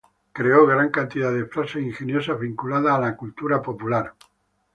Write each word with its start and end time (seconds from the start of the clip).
Creó 0.31 0.65
gran 0.65 0.89
cantidad 0.89 1.31
de 1.31 1.45
frases 1.45 1.83
ingeniosas 1.83 2.39
vinculadas 2.39 2.95
a 2.97 3.01
la 3.01 3.15
cultura 3.15 3.61
popular. 3.61 4.15